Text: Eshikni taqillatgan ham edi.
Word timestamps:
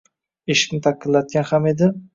Eshikni 0.53 0.81
taqillatgan 0.89 1.51
ham 1.55 1.73
edi. 1.75 1.97